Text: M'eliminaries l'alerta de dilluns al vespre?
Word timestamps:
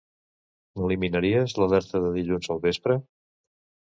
M'eliminaries 0.79 1.53
l'alerta 1.59 2.01
de 2.05 2.11
dilluns 2.17 2.51
al 2.55 2.61
vespre? 2.65 2.97